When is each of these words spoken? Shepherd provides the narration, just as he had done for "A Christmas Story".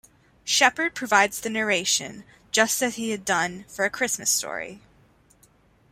Shepherd 0.43 0.95
provides 0.95 1.39
the 1.39 1.49
narration, 1.51 2.23
just 2.51 2.81
as 2.81 2.95
he 2.95 3.11
had 3.11 3.23
done 3.23 3.65
for 3.67 3.85
"A 3.85 3.89
Christmas 3.91 4.31
Story". 4.31 4.81